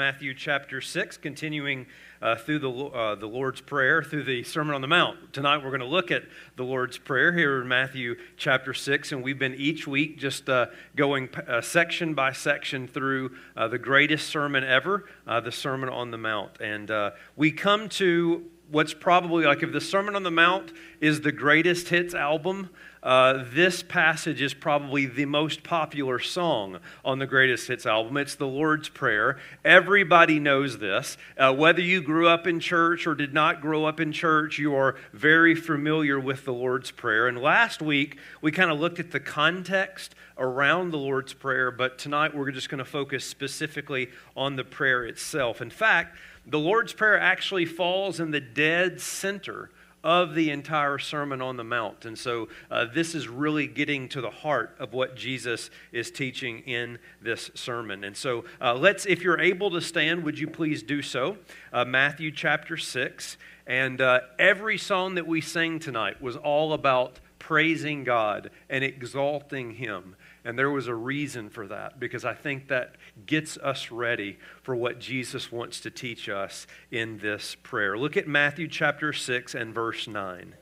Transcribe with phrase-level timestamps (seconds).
[0.00, 0.80] Matthew chapter 6.
[0.80, 1.86] Matthew chapter 6, continuing
[2.22, 5.34] uh, through the, uh, the Lord's Prayer, through the Sermon on the Mount.
[5.34, 6.22] Tonight we're going to look at
[6.56, 10.68] the Lord's Prayer here in Matthew chapter 6, and we've been each week just uh,
[10.96, 16.10] going uh, section by section through uh, the greatest sermon ever, uh, the Sermon on
[16.10, 16.58] the Mount.
[16.62, 16.90] And
[17.36, 20.72] we come to what's probably like if the Sermon on the Mount
[21.02, 22.70] is the greatest hits album,
[23.02, 28.18] uh, this passage is probably the most popular song on the Greatest Hits album.
[28.18, 29.38] It's the Lord's Prayer.
[29.64, 31.16] Everybody knows this.
[31.38, 34.74] Uh, whether you grew up in church or did not grow up in church, you
[34.74, 37.26] are very familiar with the Lord's Prayer.
[37.26, 41.98] And last week, we kind of looked at the context around the Lord's Prayer, but
[41.98, 45.62] tonight we're just going to focus specifically on the prayer itself.
[45.62, 49.70] In fact, the Lord's Prayer actually falls in the dead center
[50.02, 52.04] of the entire Sermon on the Mount.
[52.04, 56.60] And so uh, this is really getting to the heart of what Jesus is teaching
[56.60, 58.04] in this sermon.
[58.04, 61.36] And so uh, let's, if you're able to stand, would you please do so?
[61.72, 63.36] Uh, Matthew chapter 6.
[63.66, 69.72] And uh, every song that we sang tonight was all about praising God and exalting
[69.72, 70.16] Him.
[70.44, 72.96] And there was a reason for that because I think that
[73.26, 77.98] gets us ready for what Jesus wants to teach us in this prayer.
[77.98, 80.54] Look at Matthew chapter 6 and verse 9.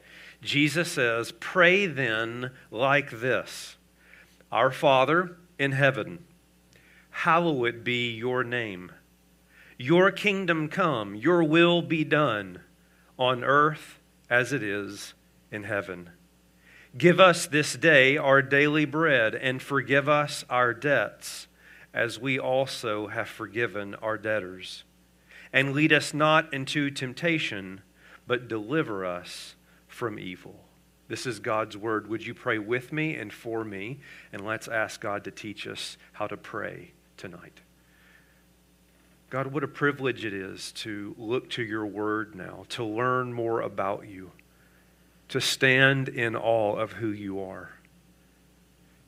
[0.42, 3.76] Jesus says, Pray then like this
[4.50, 6.24] Our Father in heaven,
[7.10, 8.92] hallowed be your name.
[9.76, 12.60] Your kingdom come, your will be done
[13.16, 15.14] on earth as it is
[15.52, 16.10] in heaven.
[16.96, 21.46] Give us this day our daily bread, and forgive us our debts,
[21.92, 24.84] as we also have forgiven our debtors.
[25.52, 27.82] And lead us not into temptation,
[28.26, 29.54] but deliver us
[29.86, 30.64] from evil.
[31.08, 32.08] This is God's word.
[32.08, 34.00] Would you pray with me and for me?
[34.32, 37.60] And let's ask God to teach us how to pray tonight.
[39.30, 43.60] God, what a privilege it is to look to your word now, to learn more
[43.60, 44.32] about you
[45.28, 47.70] to stand in awe of who you are,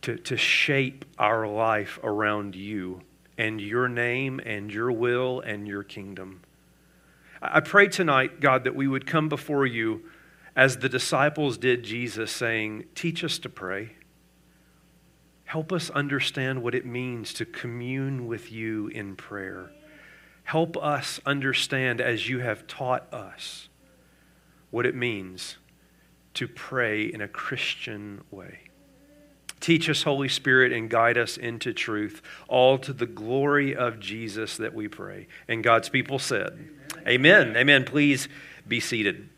[0.02, 3.02] to, to shape our life around you
[3.38, 6.42] and your name and your will and your kingdom.
[7.40, 10.02] I pray tonight, God, that we would come before you
[10.54, 13.96] as the disciples did Jesus, saying, Teach us to pray.
[15.44, 19.70] Help us understand what it means to commune with you in prayer.
[20.44, 23.68] Help us understand, as you have taught us,
[24.70, 25.56] what it means
[26.34, 28.60] to pray in a Christian way.
[29.60, 34.56] Teach us, Holy Spirit, and guide us into truth, all to the glory of Jesus
[34.56, 35.26] that we pray.
[35.48, 36.70] And God's people said,
[37.06, 37.48] Amen.
[37.48, 37.56] Amen.
[37.56, 37.84] Amen.
[37.84, 38.28] Please
[38.66, 39.28] be seated.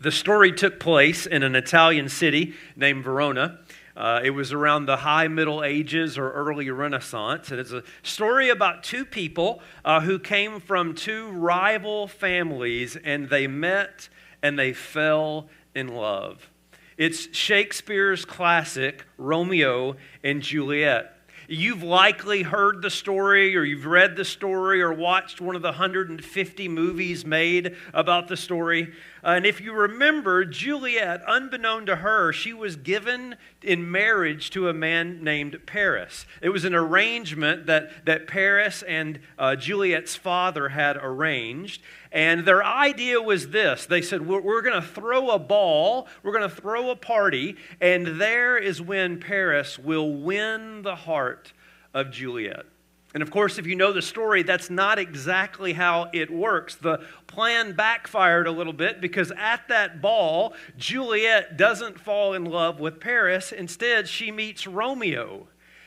[0.00, 3.58] The story took place in an Italian city named Verona.
[3.96, 7.50] Uh, it was around the high Middle Ages or early Renaissance.
[7.50, 13.28] And it's a story about two people uh, who came from two rival families and
[13.28, 14.08] they met
[14.42, 16.50] and they fell in love.
[16.96, 21.10] It's Shakespeare's classic, Romeo and Juliet.
[21.48, 25.68] You've likely heard the story, or you've read the story, or watched one of the
[25.68, 28.94] 150 movies made about the story.
[29.24, 34.74] And if you remember, Juliet, unbeknown to her, she was given in marriage to a
[34.74, 36.26] man named Paris.
[36.42, 41.80] It was an arrangement that, that Paris and uh, Juliet's father had arranged.
[42.12, 46.38] And their idea was this they said, We're, we're going to throw a ball, we're
[46.38, 51.54] going to throw a party, and there is when Paris will win the heart
[51.94, 52.66] of Juliet.
[53.14, 56.74] And of course, if you know the story, that's not exactly how it works.
[56.74, 62.80] The plan backfired a little bit because at that ball, Juliet doesn't fall in love
[62.80, 63.52] with Paris.
[63.52, 65.46] Instead, she meets Romeo.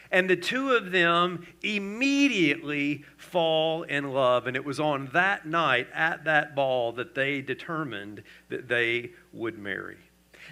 [0.10, 4.48] And the two of them immediately fall in love.
[4.48, 9.60] And it was on that night, at that ball, that they determined that they would
[9.60, 9.98] marry.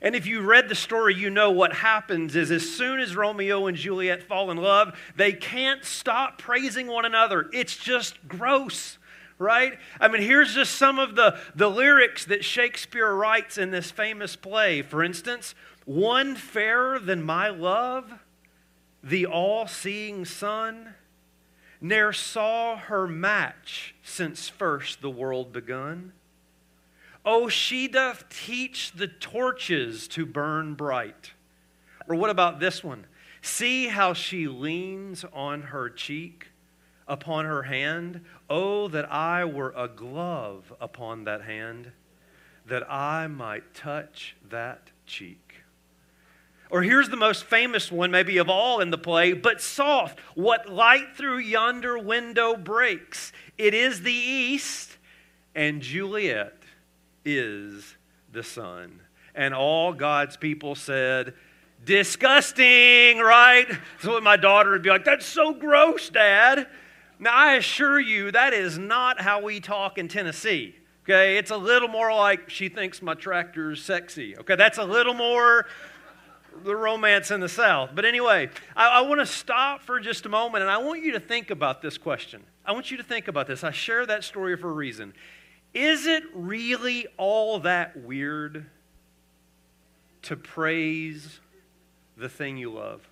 [0.01, 3.67] And if you read the story, you know what happens is as soon as Romeo
[3.67, 7.49] and Juliet fall in love, they can't stop praising one another.
[7.53, 8.97] It's just gross,
[9.37, 9.77] right?
[9.99, 14.35] I mean, here's just some of the, the lyrics that Shakespeare writes in this famous
[14.35, 14.81] play.
[14.81, 15.55] For instance,
[15.85, 18.11] one fairer than my love,
[19.03, 20.95] the all seeing sun,
[21.79, 26.13] ne'er saw her match since first the world begun.
[27.25, 31.31] Oh, she doth teach the torches to burn bright.
[32.07, 33.07] Or what about this one?
[33.41, 36.47] See how she leans on her cheek,
[37.07, 38.21] upon her hand.
[38.47, 41.91] Oh, that I were a glove upon that hand,
[42.67, 45.55] that I might touch that cheek.
[46.69, 50.19] Or here's the most famous one, maybe of all in the play, but soft.
[50.35, 53.31] What light through yonder window breaks?
[53.57, 54.97] It is the east,
[55.53, 56.64] and Juliet
[57.25, 57.97] is
[58.31, 59.01] the sun.
[59.33, 61.33] And all God's people said,
[61.83, 63.67] Disgusting, right?
[64.01, 66.67] So what my daughter would be like, That's so gross, Dad.
[67.19, 70.75] Now, I assure you, that is not how we talk in Tennessee.
[71.03, 74.35] Okay, it's a little more like she thinks my tractor's sexy.
[74.37, 75.67] Okay, that's a little more
[76.63, 77.91] the romance in the South.
[77.93, 81.11] But anyway, I, I want to stop for just a moment and I want you
[81.11, 82.43] to think about this question.
[82.65, 83.63] I want you to think about this.
[83.63, 85.13] I share that story for a reason.
[85.75, 88.65] Is it really all that weird
[90.21, 91.41] to praise
[92.15, 93.07] the thing you love?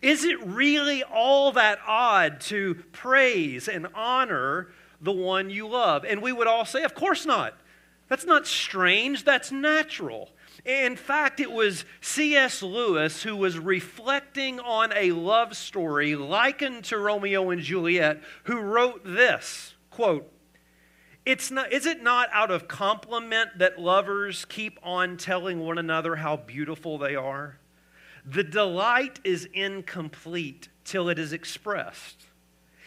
[0.00, 4.68] Is it really all that odd to praise and honor
[5.00, 6.04] the one you love?
[6.04, 7.54] And we would all say, Of course not.
[8.08, 10.30] That's not strange, that's natural.
[10.64, 12.62] In fact, it was C.S.
[12.62, 19.02] Lewis who was reflecting on a love story likened to Romeo and Juliet who wrote
[19.04, 20.30] this quote,
[21.26, 26.16] it's not, is it not out of compliment that lovers keep on telling one another
[26.16, 27.58] how beautiful they are?
[28.24, 32.26] The delight is incomplete till it is expressed.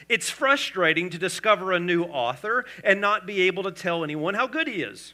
[0.08, 4.48] It's frustrating to discover a new author and not be able to tell anyone how
[4.48, 5.14] good he is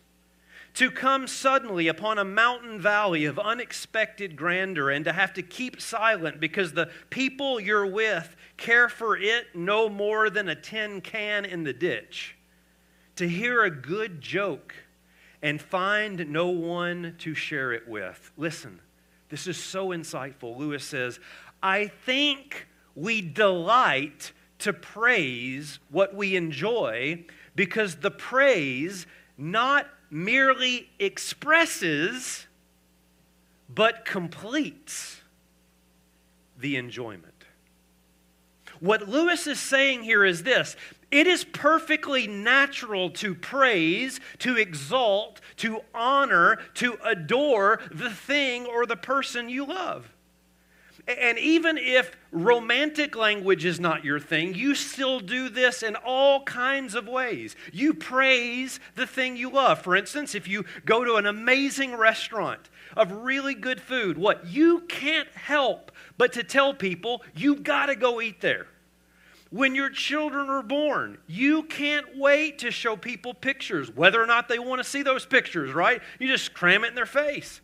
[0.76, 5.82] to come suddenly upon a mountain valley of unexpected grandeur and to have to keep
[5.82, 11.46] silent because the people you're with care for it no more than a tin can
[11.46, 12.35] in the ditch.
[13.18, 14.74] To hear a good joke
[15.42, 18.32] and find no one to share it with.
[18.36, 18.80] Listen,
[19.30, 20.58] this is so insightful.
[20.58, 21.20] Lewis says,
[21.62, 27.26] I think we delight to praise what we enjoy
[27.56, 29.06] because the praise
[29.38, 32.48] not merely expresses
[33.70, 35.22] but completes
[36.58, 37.46] the enjoyment.
[38.80, 40.76] What Lewis is saying here is this
[41.16, 48.86] it is perfectly natural to praise, to exalt, to honor, to adore the thing or
[48.86, 50.12] the person you love.
[51.08, 56.44] And even if romantic language is not your thing, you still do this in all
[56.44, 57.56] kinds of ways.
[57.72, 59.82] You praise the thing you love.
[59.82, 64.82] For instance, if you go to an amazing restaurant of really good food, what you
[64.90, 68.68] can't help but to tell people you've got to go eat there.
[69.52, 74.48] When your children are born, you can't wait to show people pictures, whether or not
[74.48, 76.02] they want to see those pictures, right?
[76.20, 77.62] You just cram it in their face.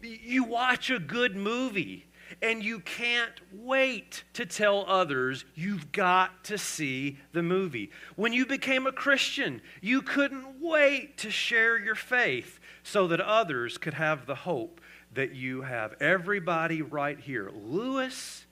[0.00, 2.06] You watch a good movie
[2.40, 7.90] and you can't wait to tell others you've got to see the movie.
[8.16, 13.76] When you became a Christian, you couldn't wait to share your faith so that others
[13.76, 14.80] could have the hope
[15.14, 15.94] that you have.
[16.00, 17.50] Everybody right here.
[17.54, 18.46] Lewis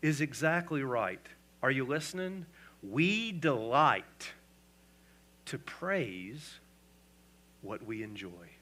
[0.00, 1.24] is exactly right.
[1.62, 2.46] Are you listening?
[2.82, 4.32] We delight
[5.46, 6.58] to praise
[7.60, 8.52] what we enjoy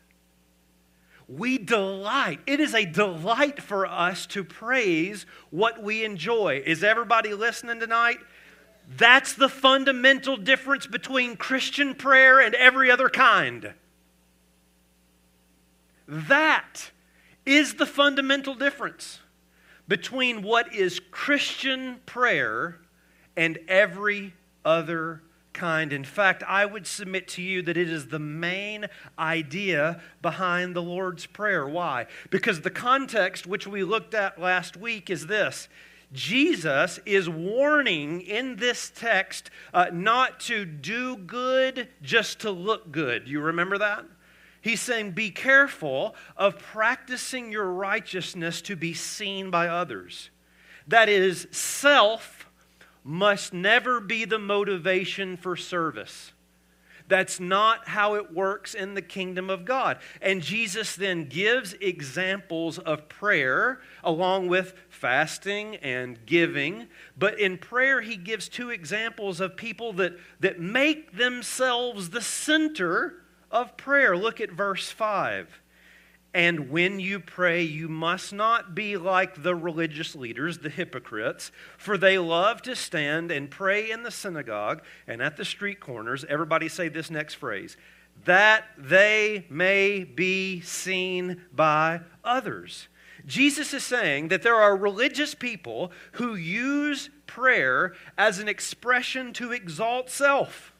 [1.30, 2.40] we delight.
[2.46, 6.62] It is a delight for us to praise what we enjoy.
[6.66, 8.18] Is everybody listening tonight?
[8.96, 13.74] That's the fundamental difference between Christian prayer and every other kind.
[16.08, 16.90] That
[17.46, 19.20] is the fundamental difference
[19.86, 22.80] between what is Christian prayer
[23.36, 24.34] and every
[24.64, 25.22] other
[25.52, 25.92] kind.
[25.92, 28.86] In fact, I would submit to you that it is the main
[29.18, 31.66] idea behind the Lord's Prayer.
[31.66, 32.06] Why?
[32.30, 35.68] Because the context which we looked at last week is this.
[36.12, 43.28] Jesus is warning in this text uh, not to do good just to look good.
[43.28, 44.04] You remember that?
[44.60, 50.30] He's saying, Be careful of practicing your righteousness to be seen by others.
[50.88, 52.39] That is self
[53.04, 56.32] must never be the motivation for service.
[57.10, 59.98] That's not how it works in the kingdom of God.
[60.22, 66.86] And Jesus then gives examples of prayer along with fasting and giving.
[67.18, 73.16] But in prayer, he gives two examples of people that, that make themselves the center
[73.50, 74.16] of prayer.
[74.16, 75.60] Look at verse 5.
[76.32, 81.98] And when you pray, you must not be like the religious leaders, the hypocrites, for
[81.98, 86.24] they love to stand and pray in the synagogue and at the street corners.
[86.28, 87.76] Everybody say this next phrase
[88.24, 92.88] that they may be seen by others.
[93.26, 99.52] Jesus is saying that there are religious people who use prayer as an expression to
[99.52, 100.72] exalt self.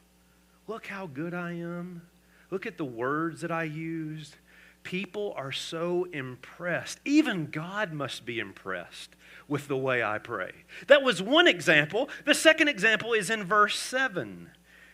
[0.67, 2.03] Look how good I am.
[2.49, 4.35] Look at the words that I used.
[4.83, 6.99] People are so impressed.
[7.05, 9.15] Even God must be impressed
[9.47, 10.51] with the way I pray.
[10.87, 12.09] That was one example.
[12.25, 14.49] The second example is in verse 7.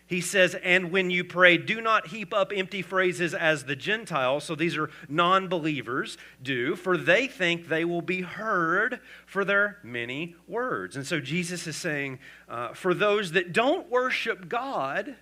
[0.08, 4.46] He says, And when you pray, do not heap up empty phrases as the Gentiles,
[4.46, 9.79] so these are non believers, do, for they think they will be heard for their
[9.84, 10.96] many words.
[10.96, 15.15] And so Jesus is saying, uh, For those that don't worship God,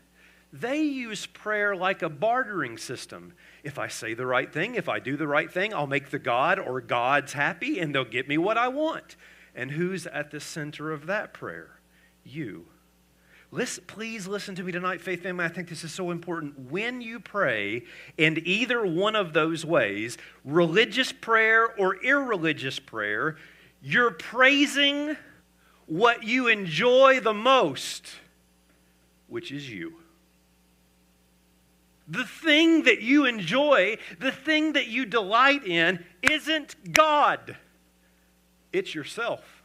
[0.54, 3.34] they use prayer like a bartering system.
[3.66, 6.20] If I say the right thing, if I do the right thing, I'll make the
[6.20, 9.16] God or gods happy and they'll get me what I want.
[9.56, 11.80] And who's at the center of that prayer?
[12.24, 12.68] You.
[13.50, 15.46] Listen, please listen to me tonight, Faith Family.
[15.46, 16.70] I think this is so important.
[16.70, 17.84] When you pray
[18.18, 23.38] in either one of those ways, religious prayer or irreligious prayer,
[23.82, 25.18] you're praising
[25.88, 28.12] what you enjoy the most,
[29.28, 29.96] which is you.
[32.08, 37.58] The thing that you enjoy, the thing that you delight in, isn't God,
[38.72, 39.64] it's yourself.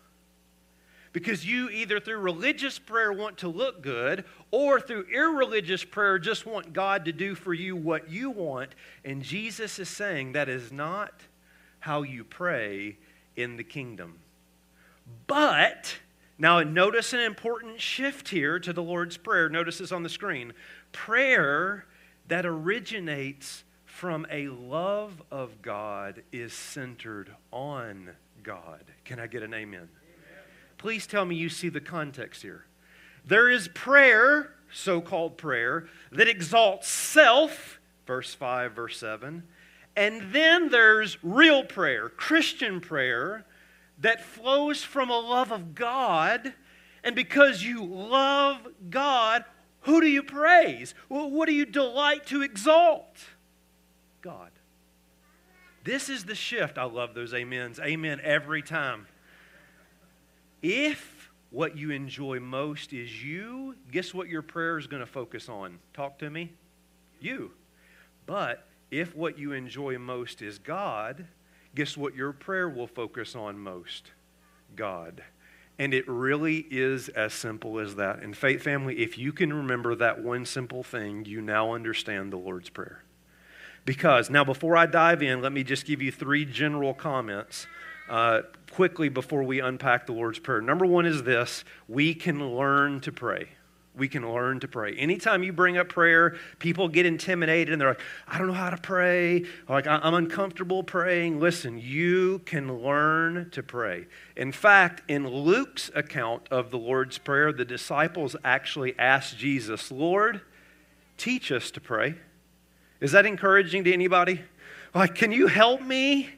[1.12, 6.46] Because you either through religious prayer want to look good, or through irreligious prayer just
[6.46, 8.74] want God to do for you what you want.
[9.04, 11.12] And Jesus is saying that is not
[11.80, 12.96] how you pray
[13.36, 14.20] in the kingdom.
[15.26, 15.98] But,
[16.38, 19.48] now notice an important shift here to the Lord's Prayer.
[19.48, 20.52] Notice this on the screen.
[20.92, 21.86] Prayer
[22.30, 28.10] that originates from a love of God is centered on
[28.44, 28.84] God.
[29.04, 29.80] Can I get an amen?
[29.80, 29.88] amen?
[30.78, 32.66] Please tell me you see the context here.
[33.26, 39.42] There is prayer, so called prayer, that exalts self, verse 5, verse 7.
[39.96, 43.44] And then there's real prayer, Christian prayer,
[43.98, 46.54] that flows from a love of God.
[47.02, 49.44] And because you love God,
[49.82, 50.94] who do you praise?
[51.08, 53.16] What do you delight to exalt?
[54.20, 54.50] God.
[55.84, 56.76] This is the shift.
[56.76, 57.80] I love those amens.
[57.80, 59.06] Amen every time.
[60.62, 65.48] If what you enjoy most is you, guess what your prayer is going to focus
[65.48, 65.78] on?
[65.94, 66.52] Talk to me.
[67.18, 67.52] You.
[68.26, 71.26] But if what you enjoy most is God,
[71.74, 74.10] guess what your prayer will focus on most?
[74.76, 75.22] God.
[75.80, 78.18] And it really is as simple as that.
[78.18, 82.36] And, Faith Family, if you can remember that one simple thing, you now understand the
[82.36, 83.02] Lord's Prayer.
[83.86, 87.66] Because, now before I dive in, let me just give you three general comments
[88.10, 90.60] uh, quickly before we unpack the Lord's Prayer.
[90.60, 93.48] Number one is this we can learn to pray
[94.00, 94.94] we can learn to pray.
[94.94, 98.70] Anytime you bring up prayer, people get intimidated and they're like, I don't know how
[98.70, 99.44] to pray.
[99.68, 101.38] Like, I'm uncomfortable praying.
[101.38, 104.06] Listen, you can learn to pray.
[104.36, 110.40] In fact, in Luke's account of the Lord's Prayer, the disciples actually asked Jesus, Lord,
[111.18, 112.14] teach us to pray.
[113.00, 114.40] Is that encouraging to anybody?
[114.94, 116.30] Like, can you help me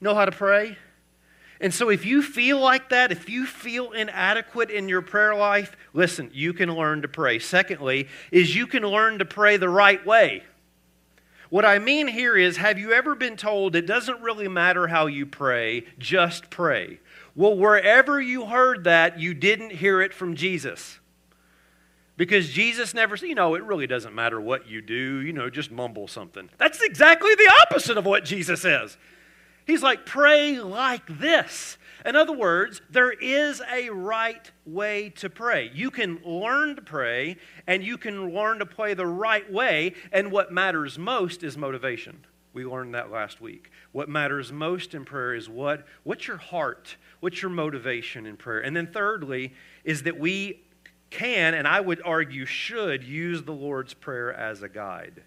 [0.00, 0.78] know how to pray?
[1.60, 5.76] And so, if you feel like that, if you feel inadequate in your prayer life,
[5.92, 7.38] listen, you can learn to pray.
[7.40, 10.44] Secondly, is you can learn to pray the right way.
[11.50, 15.06] What I mean here is have you ever been told it doesn't really matter how
[15.06, 17.00] you pray, just pray?
[17.34, 20.98] Well, wherever you heard that, you didn't hear it from Jesus.
[22.16, 25.48] Because Jesus never said, you know, it really doesn't matter what you do, you know,
[25.48, 26.50] just mumble something.
[26.58, 28.98] That's exactly the opposite of what Jesus says.
[29.68, 31.76] He's like, pray like this.
[32.06, 35.70] In other words, there is a right way to pray.
[35.74, 39.92] You can learn to pray and you can learn to pray the right way.
[40.10, 42.24] And what matters most is motivation.
[42.54, 43.70] We learned that last week.
[43.92, 46.96] What matters most in prayer is what, what's your heart?
[47.20, 48.60] What's your motivation in prayer?
[48.60, 49.52] And then, thirdly,
[49.84, 50.62] is that we
[51.10, 55.22] can, and I would argue should, use the Lord's Prayer as a guide.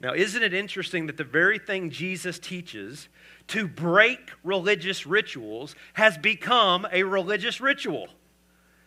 [0.00, 3.08] Now, isn't it interesting that the very thing Jesus teaches
[3.50, 8.08] to break religious rituals has become a religious ritual.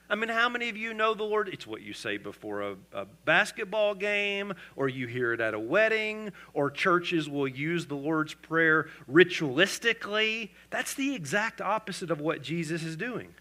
[0.10, 1.50] I mean, how many of you know the Lord?
[1.50, 5.60] It's what you say before a, a, basketball game, or you hear it at a
[5.60, 10.52] wedding, or churches will use the Lord's Prayer ritualistically.
[10.70, 13.34] That's the exact opposite of what Jesus is doing.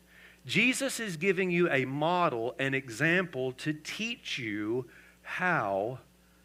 [0.44, 4.86] Jesus is giving you a model, an example to teach you
[5.22, 5.98] how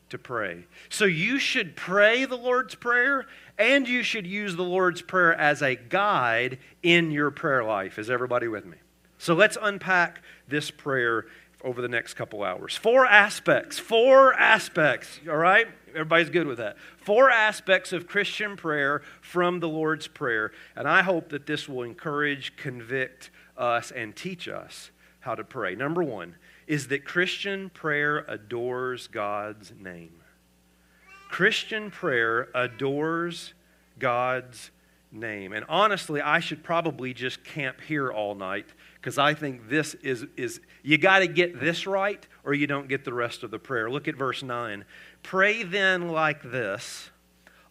[0.10, 0.66] to pray.
[0.90, 3.26] So you should pray the Lord's Prayer
[3.58, 8.00] and you should use the Lord's Prayer as a guide in your prayer life.
[8.00, 8.78] Is everybody with me?
[9.18, 11.26] So let's unpack this prayer
[11.64, 12.76] over the next couple hours.
[12.76, 15.68] Four aspects, four aspects, all right?
[15.90, 16.78] Everybody's good with that.
[16.98, 20.52] Four aspects of Christian prayer from the Lord's Prayer.
[20.76, 25.74] And I hope that this will encourage, convict us, and teach us how to pray.
[25.74, 26.36] Number one
[26.68, 30.22] is that Christian prayer adores God's name.
[31.30, 33.54] Christian prayer adores
[34.00, 34.72] God's
[35.12, 35.54] name.
[35.54, 40.26] And honestly, I should probably just camp here all night because I think this is,
[40.36, 43.60] is you got to get this right or you don't get the rest of the
[43.60, 43.90] prayer.
[43.90, 44.86] Look at verse 9.
[45.24, 47.10] Pray then like this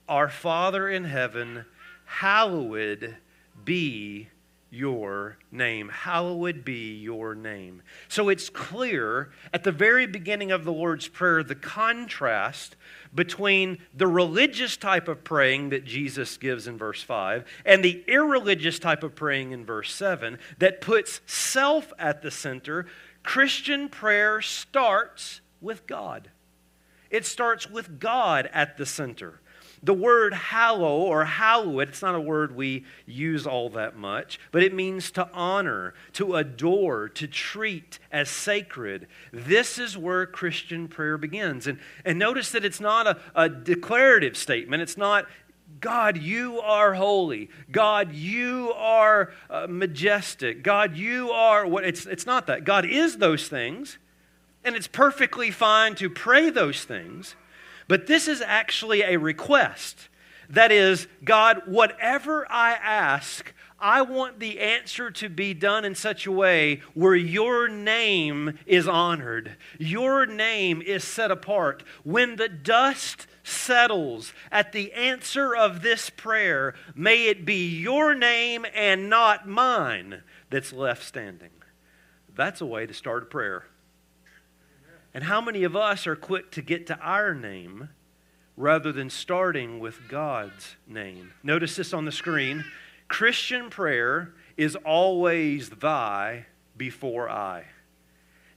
[0.09, 1.65] Our Father in heaven,
[2.07, 3.17] hallowed
[3.65, 4.29] be
[4.71, 5.89] your name.
[5.89, 7.83] Hallowed be your name.
[8.09, 12.77] So it's clear at the very beginning of the Lord's Prayer the contrast
[13.15, 18.79] between the religious type of praying that Jesus gives in verse 5 and the irreligious
[18.79, 22.87] type of praying in verse 7 that puts self at the center.
[23.23, 26.31] Christian prayer starts with God.
[27.11, 29.41] It starts with God at the center.
[29.83, 34.63] The word hallow or hallowed, it's not a word we use all that much, but
[34.63, 39.07] it means to honor, to adore, to treat as sacred.
[39.33, 41.67] This is where Christian prayer begins.
[41.67, 44.83] And, and notice that it's not a, a declarative statement.
[44.83, 45.27] It's not,
[45.81, 47.51] God, you are holy.
[47.71, 50.63] God, you are uh, majestic.
[50.63, 51.85] God, you are what?
[51.85, 52.65] It's, it's not that.
[52.65, 53.99] God is those things,
[54.65, 57.37] and it's perfectly fine to pray those things.
[57.89, 60.09] But this is actually a request.
[60.49, 66.27] That is, God, whatever I ask, I want the answer to be done in such
[66.27, 71.83] a way where your name is honored, your name is set apart.
[72.03, 78.65] When the dust settles at the answer of this prayer, may it be your name
[78.75, 81.51] and not mine that's left standing.
[82.35, 83.67] That's a way to start a prayer.
[85.17, 87.89] And how many of us are quick to get to our name
[88.55, 91.33] rather than starting with God's name?
[91.43, 92.67] Notice this on the screen.
[93.09, 96.45] Christian prayer is always thy
[96.77, 97.65] before I.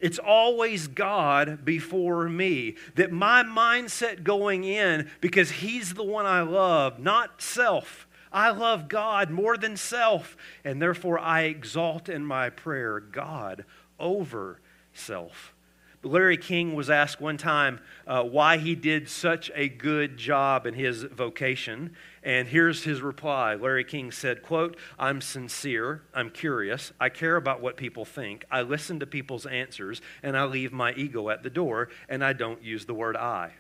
[0.02, 2.76] It's always God before me.
[2.96, 8.06] That my mindset going in, because He's the one I love, not self.
[8.34, 13.64] I love God more than self, and therefore I exalt in my prayer God
[13.98, 14.60] over
[14.94, 15.54] self.
[16.02, 20.74] Larry King was asked one time uh, why he did such a good job in
[20.74, 21.94] his vocation.
[22.24, 23.56] And here's his reply.
[23.56, 28.62] Larry King said, quote, I'm sincere, I'm curious, I care about what people think, I
[28.62, 32.64] listen to people's answers, and I leave my ego at the door, and I don't
[32.64, 33.52] use the word I.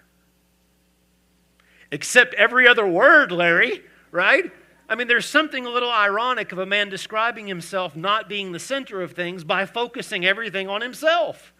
[1.91, 4.52] Except every other word, Larry, right?
[4.88, 8.60] I mean, there's something a little ironic of a man describing himself not being the
[8.60, 11.54] center of things by focusing everything on himself.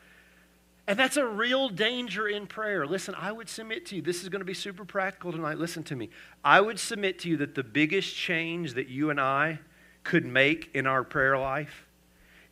[0.90, 2.88] And that's a real danger in prayer.
[2.88, 5.60] Listen, I would submit to you, this is going to be super practical tonight.
[5.60, 6.10] Listen to me.
[6.44, 9.60] I would submit to you that the biggest change that you and I
[10.04, 11.86] could make in our prayer life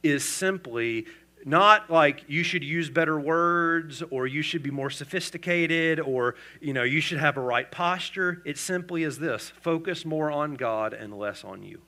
[0.03, 1.07] is simply
[1.45, 6.73] not like you should use better words or you should be more sophisticated or you
[6.73, 10.93] know you should have a right posture it simply is this focus more on god
[10.93, 11.79] and less on you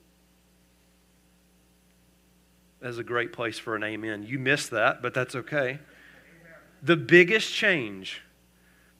[2.80, 5.78] that's a great place for an amen you missed that but that's okay
[6.82, 8.22] the biggest change,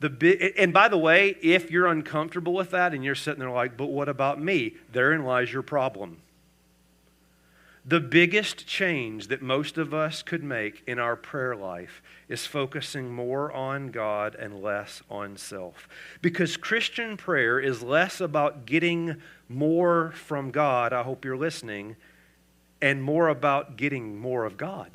[0.00, 3.76] the and by the way, if you're uncomfortable with that and you're sitting there like,
[3.76, 4.74] but what about me?
[4.92, 6.18] Therein lies your problem.
[7.84, 13.12] The biggest change that most of us could make in our prayer life is focusing
[13.12, 15.88] more on God and less on self.
[16.20, 19.16] Because Christian prayer is less about getting
[19.48, 21.96] more from God, I hope you're listening,
[22.82, 24.90] and more about getting more of God.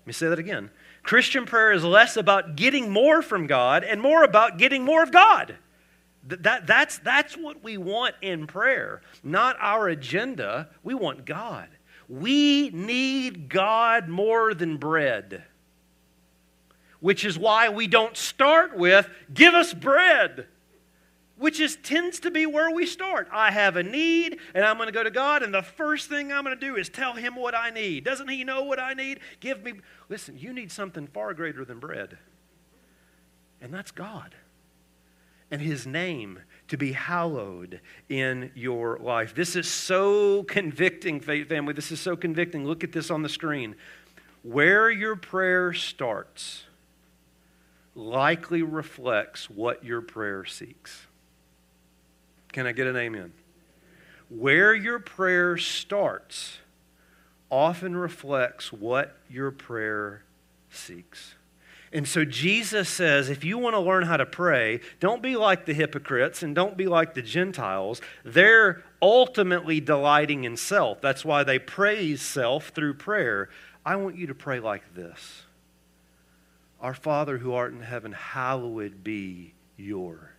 [0.00, 0.70] Let me say that again.
[1.06, 5.12] Christian prayer is less about getting more from God and more about getting more of
[5.12, 5.54] God.
[6.26, 10.68] That, that's, that's what we want in prayer, not our agenda.
[10.82, 11.68] We want God.
[12.08, 15.44] We need God more than bread,
[16.98, 20.48] which is why we don't start with, give us bread
[21.38, 23.28] which is tends to be where we start.
[23.32, 26.32] I have a need and I'm going to go to God and the first thing
[26.32, 28.04] I'm going to do is tell him what I need.
[28.04, 29.20] Doesn't he know what I need?
[29.40, 29.74] Give me
[30.08, 32.18] Listen, you need something far greater than bread.
[33.60, 34.34] And that's God.
[35.50, 39.34] And his name to be hallowed in your life.
[39.34, 41.72] This is so convicting, faith family.
[41.72, 42.66] This is so convicting.
[42.66, 43.76] Look at this on the screen.
[44.42, 46.64] Where your prayer starts
[47.94, 51.06] likely reflects what your prayer seeks.
[52.56, 53.34] Can I get an amen?
[54.30, 56.56] Where your prayer starts
[57.50, 60.22] often reflects what your prayer
[60.70, 61.34] seeks.
[61.92, 65.66] And so Jesus says if you want to learn how to pray, don't be like
[65.66, 68.00] the hypocrites and don't be like the Gentiles.
[68.24, 71.02] They're ultimately delighting in self.
[71.02, 73.50] That's why they praise self through prayer.
[73.84, 75.42] I want you to pray like this
[76.80, 80.35] Our Father who art in heaven, hallowed be your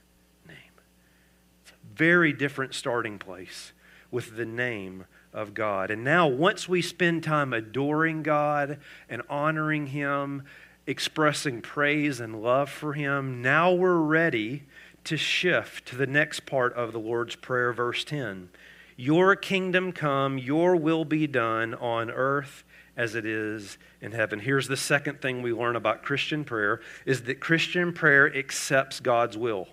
[1.98, 3.74] very different starting place
[4.12, 5.92] with the name of God.
[5.92, 8.80] And now, once we spend time adoring God
[9.10, 10.44] and honoring Him,
[10.86, 14.64] expressing praise and love for Him, now we're ready
[15.04, 18.50] to shift to the next part of the Lord's Prayer, verse 10.
[18.96, 22.64] Your kingdom come, your will be done on earth
[22.96, 24.40] as it is in heaven.
[24.40, 29.38] Here's the second thing we learn about Christian prayer is that Christian prayer accepts God's
[29.38, 29.68] will.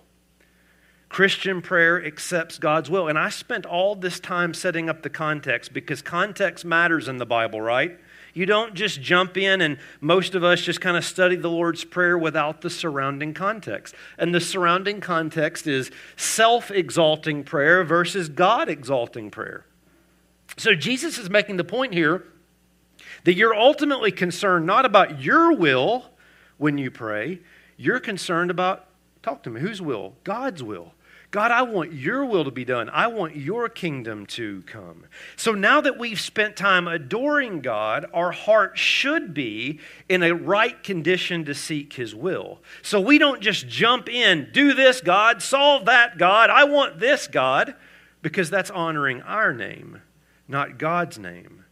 [1.15, 3.07] Christian prayer accepts God's will.
[3.07, 7.25] And I spent all this time setting up the context because context matters in the
[7.25, 7.97] Bible, right?
[8.33, 11.85] You don't just jump in, and most of us just kind of study the Lord's
[11.85, 13.95] Prayer without the surrounding context.
[14.17, 19.65] And the surrounding context is self exalting prayer versus God exalting prayer.
[20.57, 22.25] So Jesus is making the point here
[23.23, 26.07] that you're ultimately concerned not about your will
[26.57, 27.39] when you pray,
[27.77, 28.87] you're concerned about,
[29.23, 30.15] talk to me, whose will?
[30.25, 30.91] God's will.
[31.35, 32.89] God, I want your will to be done.
[32.89, 35.03] I want your kingdom to come.
[35.35, 40.81] So now that we've spent time adoring God, our heart should be in a right
[40.81, 42.59] condition to seek his will.
[42.81, 47.27] So we don't just jump in, do this, God, solve that, God, I want this,
[47.27, 47.75] God,
[48.21, 50.01] because that's honoring our name,
[50.47, 51.65] not God's name.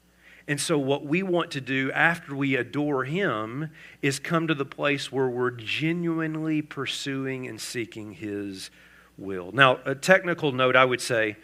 [0.45, 3.71] And so, what we want to do after we adore Him
[4.01, 8.69] is come to the place where we're genuinely pursuing and seeking His
[9.17, 9.51] will.
[9.51, 11.37] Now, a technical note I would say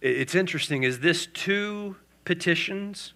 [0.00, 3.14] it's interesting is this two petitions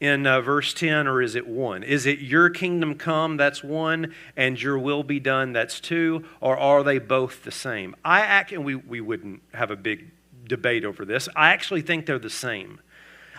[0.00, 1.82] in uh, verse 10 or is it one?
[1.82, 3.36] Is it your kingdom come?
[3.36, 5.52] That's one, and your will be done?
[5.52, 7.96] That's two, or are they both the same?
[8.04, 10.10] I act, and we, we wouldn't have a big
[10.46, 11.28] debate over this.
[11.34, 12.80] I actually think they're the same.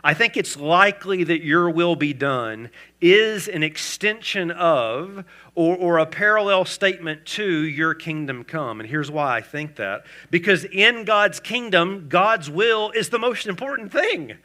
[0.03, 2.69] I think it's likely that your will be done
[3.01, 8.79] is an extension of or, or a parallel statement to your kingdom come.
[8.79, 10.05] And here's why I think that.
[10.29, 14.37] Because in God's kingdom, God's will is the most important thing.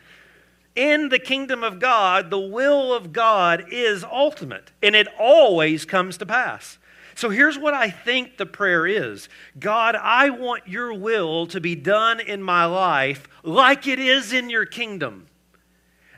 [0.75, 6.17] In the kingdom of God, the will of God is ultimate, and it always comes
[6.17, 6.79] to pass.
[7.15, 11.77] So here's what I think the prayer is God, I want your will to be
[11.77, 15.29] done in my life like it is in your kingdom.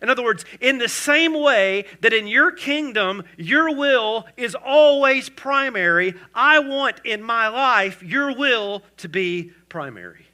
[0.02, 5.28] In other words, in the same way that in your kingdom, your will is always
[5.28, 10.26] primary, I want in my life your will to be primary.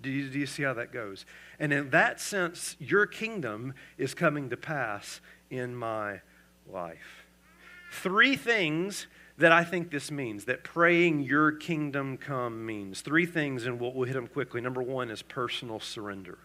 [0.00, 1.26] Do you, do you see how that goes?
[1.58, 6.20] And in that sense, your kingdom is coming to pass in my
[6.70, 7.24] life.
[7.90, 9.06] Three things
[9.38, 13.00] that I think this means, that praying your kingdom come means.
[13.00, 14.60] Three things, and we'll, we'll hit them quickly.
[14.60, 16.38] Number one is personal surrender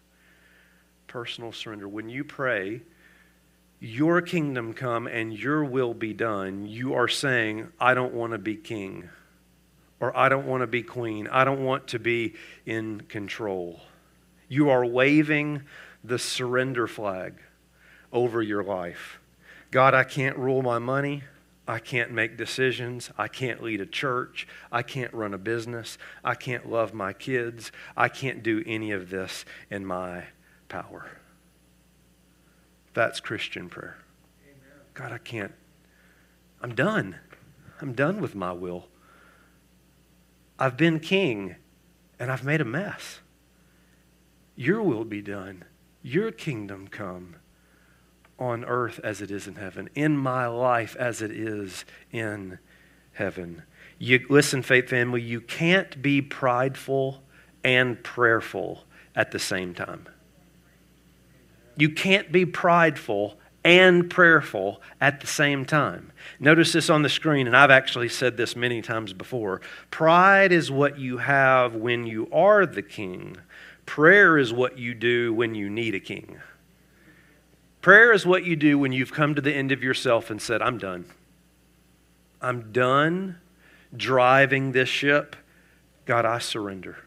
[1.09, 1.89] personal surrender.
[1.89, 2.81] When you pray,
[3.79, 8.37] Your kingdom come and your will be done, you are saying, I don't want to
[8.37, 9.09] be king,
[10.01, 13.79] or I don't want to be queen, I don't want to be in control.
[14.49, 15.63] You are waving
[16.03, 17.35] the surrender flag
[18.11, 19.19] over your life.
[19.71, 21.23] God, I can't rule my money.
[21.65, 23.11] I can't make decisions.
[23.17, 24.47] I can't lead a church.
[24.71, 25.99] I can't run a business.
[26.23, 27.71] I can't love my kids.
[27.95, 30.25] I can't do any of this in my
[30.69, 31.09] power.
[32.93, 33.97] That's Christian prayer.
[34.93, 35.53] God, I can't.
[36.61, 37.17] I'm done.
[37.81, 38.87] I'm done with my will.
[40.57, 41.55] I've been king
[42.19, 43.19] and I've made a mess.
[44.55, 45.63] Your will be done.
[46.01, 47.37] Your kingdom come
[48.37, 52.59] on earth as it is in heaven, in my life as it is in
[53.13, 53.63] heaven.
[53.97, 57.23] You listen, faith family, you can't be prideful
[57.63, 58.83] and prayerful
[59.15, 60.07] at the same time.
[61.79, 66.11] You can't be prideful and prayerful at the same time.
[66.39, 69.61] Notice this on the screen, and I've actually said this many times before.
[69.89, 73.37] Pride is what you have when you are the king,
[73.85, 76.39] prayer is what you do when you need a king.
[77.81, 80.61] Prayer is what you do when you've come to the end of yourself and said,
[80.61, 81.05] I'm done.
[82.41, 83.37] I'm done
[83.95, 85.35] driving this ship.
[86.05, 86.97] God, I surrender.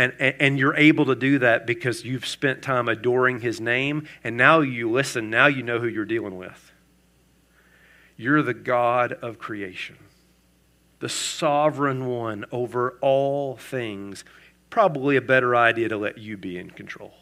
[0.00, 4.34] And, and, you're able to do that because you've spent time adoring his name, and
[4.34, 6.72] now you listen, now you know who you're dealing with.
[8.16, 9.98] You're the God of creation,
[11.00, 14.24] the sovereign one over all things.
[14.70, 17.12] Probably a better idea to let you be in control.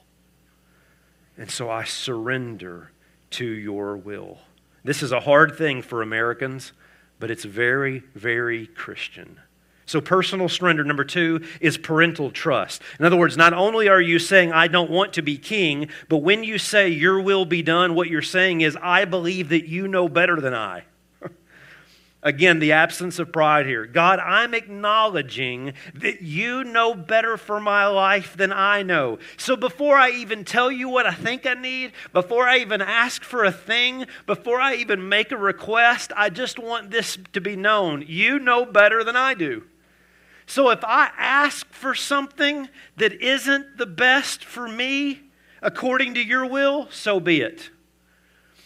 [1.37, 2.93] And so I surrender
[3.31, 4.38] to your will.
[4.85, 6.71] This is a hard thing for Americans,
[7.19, 9.41] but it's very, very Christian.
[9.88, 12.83] So, personal surrender, number two, is parental trust.
[12.98, 16.18] In other words, not only are you saying, I don't want to be king, but
[16.18, 19.88] when you say, Your will be done, what you're saying is, I believe that you
[19.88, 20.85] know better than I.
[22.22, 23.87] Again, the absence of pride here.
[23.87, 29.18] God, I'm acknowledging that you know better for my life than I know.
[29.38, 33.24] So before I even tell you what I think I need, before I even ask
[33.24, 37.57] for a thing, before I even make a request, I just want this to be
[37.57, 38.05] known.
[38.07, 39.62] You know better than I do.
[40.49, 45.21] So if I ask for something that isn't the best for me,
[45.63, 47.71] according to your will, so be it.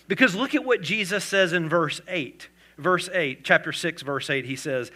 [0.09, 4.45] Because look at what Jesus says in verse 8 verse 8, chapter 6, verse 8,
[4.45, 4.91] he says,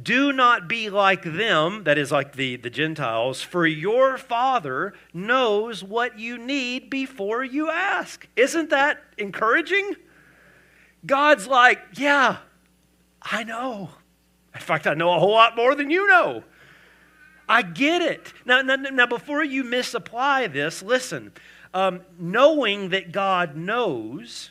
[0.00, 5.82] Do not be like them, that is, like the, the Gentiles, for your Father knows
[5.84, 8.26] what you need before you ask.
[8.36, 9.94] Isn't that encouraging?
[11.04, 12.38] God's like, Yeah,
[13.22, 13.90] I know.
[14.56, 16.42] In fact, I know a whole lot more than you know.
[17.48, 18.32] I get it.
[18.44, 21.32] Now, now, now before you misapply this, listen.
[21.74, 24.50] Um, knowing that God knows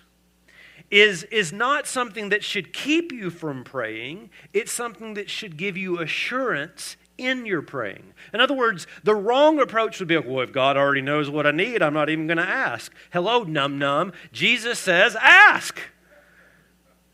[0.92, 5.76] is, is not something that should keep you from praying, it's something that should give
[5.76, 8.14] you assurance in your praying.
[8.34, 11.48] In other words, the wrong approach would be like, well, if God already knows what
[11.48, 12.94] I need, I'm not even going to ask.
[13.12, 14.14] Hello, num num.
[14.32, 15.80] Jesus says, ask.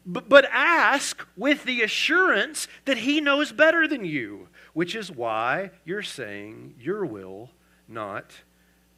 [0.06, 5.72] But, but ask with the assurance that He knows better than you, which is why
[5.86, 7.52] you're saying, Your will,
[7.88, 8.32] not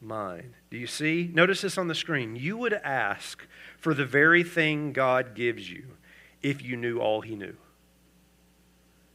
[0.00, 0.54] mine.
[0.70, 1.30] Do you see?
[1.32, 2.36] Notice this on the screen.
[2.36, 3.46] You would ask
[3.78, 5.84] for the very thing God gives you
[6.42, 7.56] if you knew all He knew.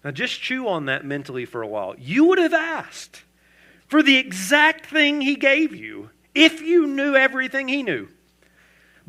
[0.04, 1.96] Now, just chew on that mentally for a while.
[1.98, 3.24] You would have asked
[3.88, 8.10] for the exact thing He gave you if you knew everything He knew.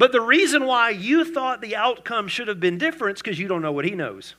[0.00, 3.48] But the reason why you thought the outcome should have been different is because you
[3.48, 4.34] don't know what He knows.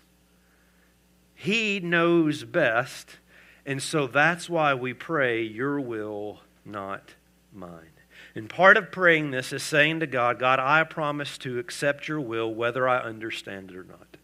[1.36, 3.18] He knows best,
[3.64, 7.14] and so that's why we pray, Your will, not
[7.54, 7.92] mine.
[8.34, 12.20] And part of praying this is saying to God, God, I promise to accept your
[12.20, 14.18] will whether I understand it or not.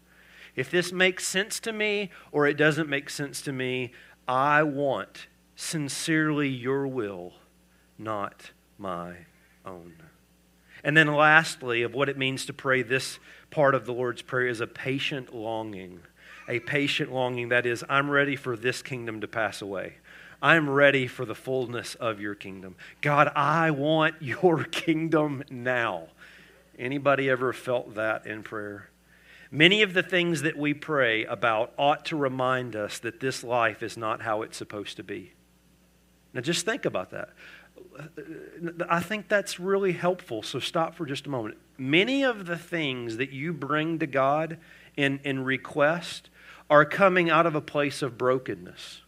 [0.56, 3.92] If this makes sense to me or it doesn't make sense to me,
[4.26, 7.34] I want sincerely your will,
[7.96, 9.18] not my
[9.64, 9.94] own.
[10.84, 13.18] And then, lastly, of what it means to pray this
[13.50, 16.00] part of the Lord's Prayer is a patient longing.
[16.48, 19.94] A patient longing that is, I'm ready for this kingdom to pass away.
[20.40, 22.76] I'm ready for the fullness of your kingdom.
[23.00, 26.08] God, I want your kingdom now.
[26.78, 28.88] Anybody ever felt that in prayer?
[29.50, 33.82] Many of the things that we pray about ought to remind us that this life
[33.82, 35.32] is not how it's supposed to be.
[36.34, 37.30] Now, just think about that.
[37.98, 41.56] Uh, I think that's really helpful, so stop for just a moment.
[41.76, 44.58] Many of the things that you bring to God
[44.96, 46.30] in, in request
[46.68, 49.02] are coming out of a place of brokenness.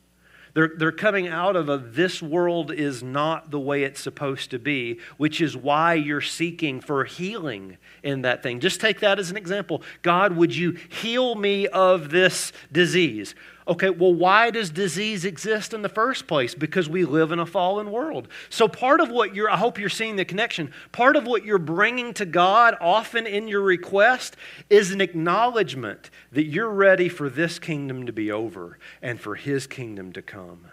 [0.55, 4.59] They're, they're coming out of a this world is not the way it's supposed to
[4.59, 8.61] be, which is why you're seeking for healing in that thing.
[8.61, 9.83] Just take that as an example.
[10.03, 13.35] God, would you heal me of this disease?
[13.71, 16.57] Okay, well, why does disease exist in the first place?
[16.57, 18.27] Because we live in a fallen world.
[18.49, 21.57] So, part of what you're, I hope you're seeing the connection, part of what you're
[21.57, 24.37] bringing to God often in your request
[24.71, 29.69] is an acknowledgement that you're ready for this kingdom to be over and for His
[29.69, 30.67] kingdom to come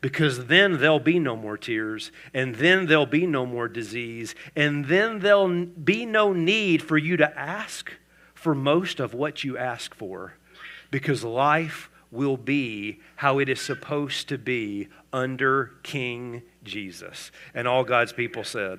[0.00, 4.86] because then there'll be no more tears, and then there'll be no more disease, and
[4.86, 7.92] then there'll be no need for you to ask
[8.34, 10.34] for most of what you ask for,
[10.90, 17.32] because life will be how it is supposed to be under King Jesus.
[17.54, 18.78] And all God's people said,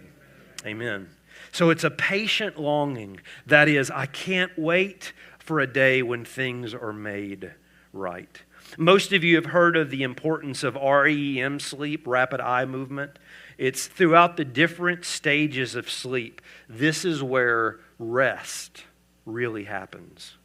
[0.66, 1.10] Amen.
[1.52, 3.20] So it's a patient longing.
[3.46, 7.54] That is, I can't wait for a day when things are made
[7.92, 8.42] right.
[8.78, 13.20] Most of you have heard of the importance of REM sleep, rapid eye movement.
[13.58, 16.42] It's throughout the different stages of sleep.
[16.70, 18.84] This is where rest
[19.26, 20.38] really happens.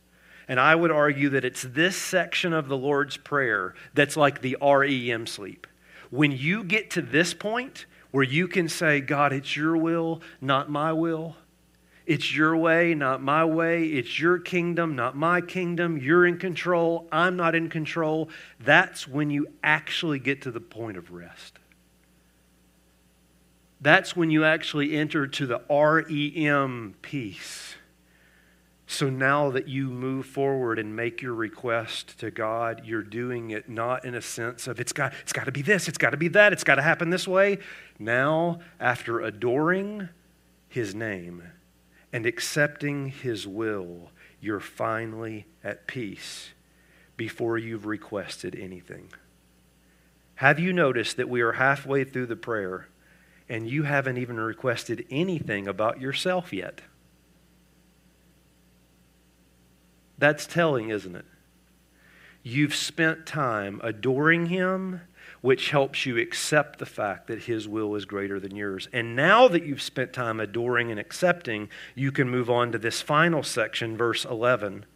[0.49, 4.57] And I would argue that it's this section of the Lord's Prayer that's like the
[4.63, 5.67] REM sleep.
[6.11, 10.71] When you get to this point where you can say, God, it's your will, not
[10.71, 11.37] my will.
[12.07, 13.85] It's your way, not my way.
[13.85, 15.99] It's your kingdom, not my kingdom.
[15.99, 17.07] You're in control.
[17.13, 18.31] I'm not in control.
[18.59, 21.59] That's when you actually get to the point of rest.
[23.83, 27.75] That's when you actually enter to the REM peace
[28.91, 33.69] so now that you move forward and make your request to God, you're doing it
[33.69, 36.17] not in a sense of it's got, it's got to be this, it's got to
[36.17, 37.59] be that, it's got to happen this way.
[37.99, 40.09] Now, after adoring
[40.71, 41.43] His name
[42.15, 46.55] and accepting His will, you're finally at peace
[47.19, 49.13] before you've requested anything.
[50.37, 52.89] Have you noticed that we are halfway through the prayer
[53.51, 56.81] and you haven't even requested anything about yourself yet?
[60.19, 61.25] That's telling, isn't it?
[62.43, 65.03] You've spent time adoring Him,
[65.41, 68.89] which helps you accept the fact that His will is greater than yours.
[68.93, 73.01] And now that you've spent time adoring and accepting, you can move on to this
[73.01, 74.87] final section, verse 11.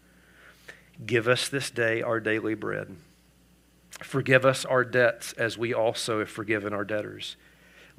[1.04, 2.96] Give us this day our daily bread.
[4.02, 7.36] Forgive us our debts as we also have forgiven our debtors.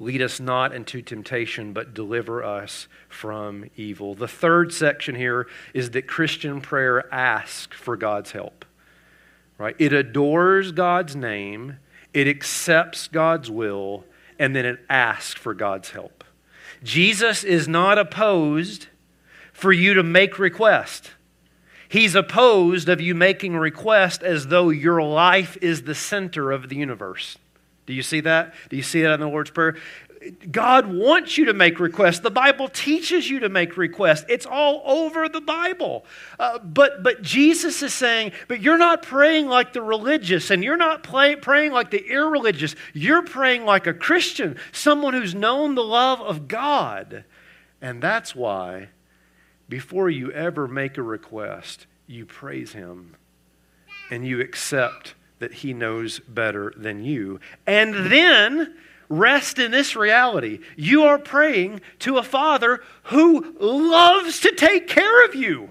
[0.00, 4.14] Lead us not into temptation, but deliver us from evil.
[4.14, 8.64] The third section here is that Christian prayer asks for God's help.
[9.56, 9.76] Right?
[9.78, 11.76] It adores God's name,
[12.12, 14.04] it accepts God's will,
[14.38, 16.24] and then it asks for God's help.
[16.82, 18.88] Jesus is not opposed
[19.52, 21.12] for you to make request.
[21.88, 26.76] He's opposed of you making request as though your life is the center of the
[26.76, 27.38] universe.
[27.86, 28.54] Do you see that?
[28.70, 29.76] Do you see that in the Lord's Prayer?
[30.50, 32.20] God wants you to make requests.
[32.20, 34.24] The Bible teaches you to make requests.
[34.28, 36.04] It's all over the Bible.
[36.38, 40.76] Uh, but, but Jesus is saying, but you're not praying like the religious and you're
[40.76, 42.74] not play, praying like the irreligious.
[42.94, 47.24] You're praying like a Christian, someone who's known the love of God.
[47.82, 48.88] And that's why,
[49.68, 53.16] before you ever make a request, you praise Him
[54.10, 57.40] and you accept that He knows better than you.
[57.66, 58.74] And then
[59.08, 60.60] rest in this reality.
[60.76, 65.70] You are praying to a Father who loves to take care of you.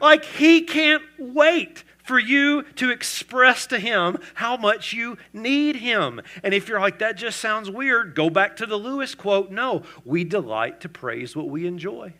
[0.00, 6.20] Like He can't wait for you to express to Him how much you need Him.
[6.42, 9.50] And if you're like, that just sounds weird, go back to the Lewis quote.
[9.50, 12.14] No, we delight to praise what we enjoy.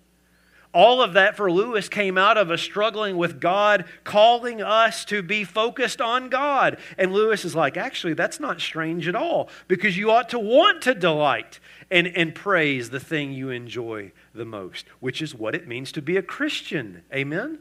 [0.77, 5.23] All of that for Lewis came out of a struggling with God, calling us to
[5.23, 6.77] be focused on God.
[6.99, 10.83] And Lewis is like, actually, that's not strange at all, because you ought to want
[10.83, 11.61] to delight
[11.91, 16.03] and, and praise the thing you enjoy the most, which is what it means to
[16.03, 17.01] be a Christian.
[17.11, 17.61] Amen?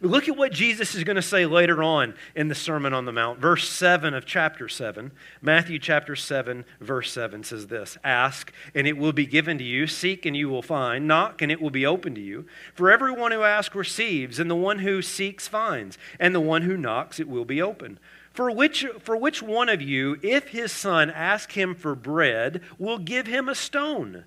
[0.00, 3.12] Look at what Jesus is going to say later on in the Sermon on the
[3.12, 3.38] Mount.
[3.38, 5.10] Verse 7 of chapter 7.
[5.40, 9.86] Matthew chapter 7, verse 7 says this Ask, and it will be given to you.
[9.86, 11.06] Seek, and you will find.
[11.06, 12.46] Knock, and it will be open to you.
[12.74, 16.76] For everyone who asks receives, and the one who seeks finds, and the one who
[16.76, 17.98] knocks, it will be open.
[18.34, 22.98] For which, for which one of you, if his son asks him for bread, will
[22.98, 24.24] give him a stone?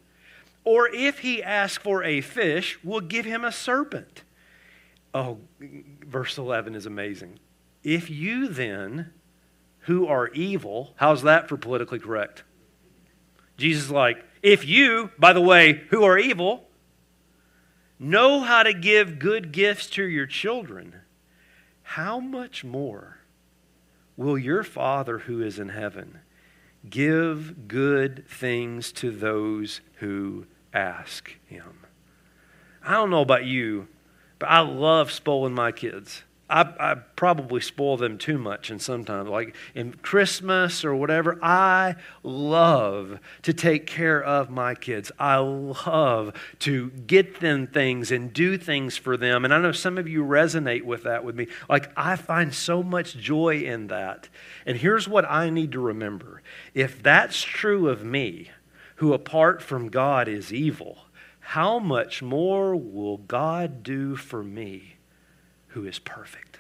[0.64, 4.24] Or if he asks for a fish, will give him a serpent?
[5.14, 7.40] Oh, verse 11 is amazing.
[7.84, 9.12] If you then,
[9.82, 12.44] who are evil, how's that for politically correct?
[13.58, 16.68] Jesus is like, if you, by the way, who are evil,
[17.98, 20.96] know how to give good gifts to your children,
[21.82, 23.20] how much more
[24.16, 26.20] will your Father who is in heaven
[26.90, 31.86] give good things to those who ask him?
[32.84, 33.88] I don't know about you,
[34.40, 36.24] but I love spoiling my kids.
[36.50, 41.96] I, I, probably spoil them too much and sometimes like in christmas or whatever i
[42.24, 45.12] love to take care of my kids.
[45.20, 49.46] I love to get them things and do things for them.
[49.46, 51.48] And i know some of you resonate with that with me.
[51.70, 54.30] Like i find so much joy in that.
[54.66, 56.42] And here's what i need to remember.
[56.74, 58.50] If that's true of me
[58.96, 61.06] who apart from god is evil
[61.50, 64.98] how much more will God do for me
[65.70, 66.60] who is perfect?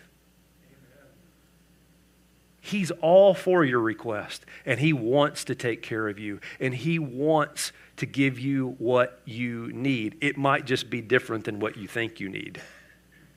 [2.59, 6.97] He's all for your request, and He wants to take care of you, and He
[6.97, 10.17] wants to give you what you need.
[10.21, 12.59] It might just be different than what you think you need.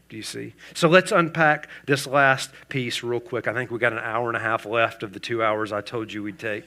[0.08, 0.54] Do you see?
[0.72, 3.46] So let's unpack this last piece real quick.
[3.46, 5.82] I think we got an hour and a half left of the two hours I
[5.82, 6.64] told you we'd take.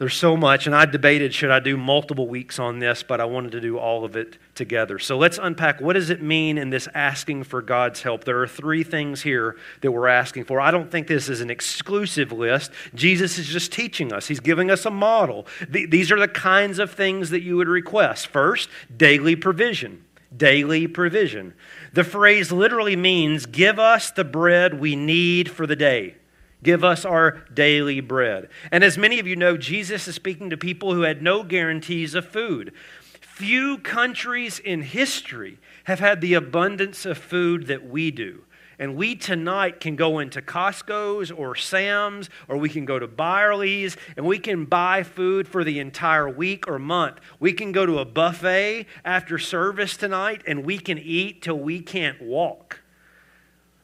[0.00, 3.26] There's so much, and I debated should I do multiple weeks on this, but I
[3.26, 4.98] wanted to do all of it together.
[4.98, 8.24] So let's unpack what does it mean in this asking for God's help?
[8.24, 10.58] There are three things here that we're asking for.
[10.58, 12.70] I don't think this is an exclusive list.
[12.94, 15.46] Jesus is just teaching us, He's giving us a model.
[15.68, 18.28] These are the kinds of things that you would request.
[18.28, 20.06] First, daily provision.
[20.34, 21.52] Daily provision.
[21.92, 26.14] The phrase literally means give us the bread we need for the day.
[26.62, 28.48] Give us our daily bread.
[28.70, 32.14] And as many of you know, Jesus is speaking to people who had no guarantees
[32.14, 32.72] of food.
[33.20, 38.42] Few countries in history have had the abundance of food that we do.
[38.78, 43.96] And we tonight can go into Costco's or Sam's or we can go to Byerly's
[44.16, 47.18] and we can buy food for the entire week or month.
[47.38, 51.80] We can go to a buffet after service tonight and we can eat till we
[51.80, 52.79] can't walk.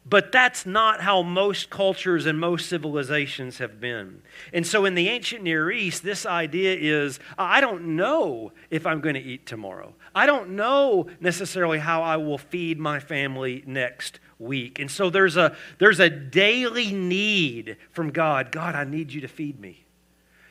[0.09, 4.23] But that's not how most cultures and most civilizations have been.
[4.53, 9.01] And so in the ancient Near East, this idea is I don't know if I'm
[9.01, 9.95] going to eat tomorrow.
[10.15, 14.79] I don't know necessarily how I will feed my family next week.
[14.79, 19.29] And so there's a, there's a daily need from God God, I need you to
[19.29, 19.87] feed me.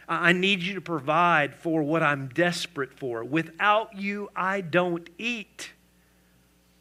[0.07, 3.23] I need you to provide for what I'm desperate for.
[3.23, 5.71] Without you, I don't eat.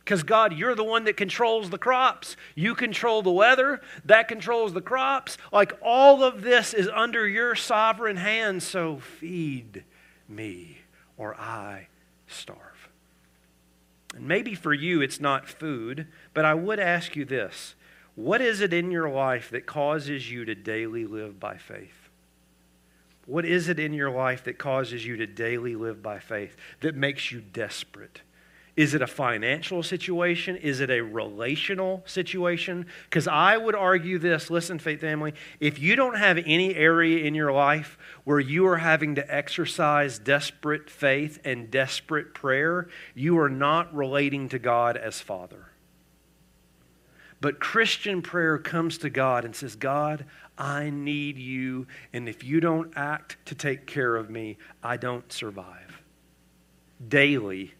[0.04, 2.36] Because, God, you're the one that controls the crops.
[2.54, 5.38] You control the weather, that controls the crops.
[5.50, 9.84] Like all of this is under your sovereign hand, so feed
[10.28, 10.78] me
[11.16, 11.88] or I
[12.26, 12.90] starve.
[14.14, 17.74] And maybe for you it's not food, but I would ask you this
[18.14, 22.10] what is it in your life that causes you to daily live by faith?
[23.26, 26.94] What is it in your life that causes you to daily live by faith that
[26.94, 28.20] makes you desperate?
[28.76, 30.56] Is it a financial situation?
[30.56, 32.86] Is it a relational situation?
[33.04, 37.36] Because I would argue this listen, faith family, if you don't have any area in
[37.36, 43.48] your life where you are having to exercise desperate faith and desperate prayer, you are
[43.48, 45.66] not relating to God as Father.
[47.40, 50.24] But Christian prayer comes to God and says, God,
[50.58, 55.30] I need you, and if you don't act to take care of me, I don't
[55.32, 56.02] survive.
[57.06, 57.74] Daily